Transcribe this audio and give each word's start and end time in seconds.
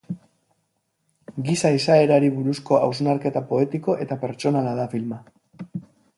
Giza 1.49 1.71
izaerari 1.79 2.31
buruzko 2.39 2.81
hausnarketa 2.87 3.45
poetiko 3.53 3.97
eta 4.07 4.19
pertsonala 4.25 4.75
da 4.83 4.89
filma. 4.97 5.23